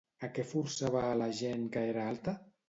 A 0.27 0.27
què 0.37 0.45
forçava 0.51 1.03
a 1.09 1.19
la 1.19 1.27
gent 1.43 1.69
que 1.77 1.85
era 1.91 2.09
alta? 2.15 2.37